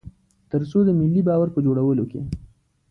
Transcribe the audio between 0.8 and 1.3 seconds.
د ملي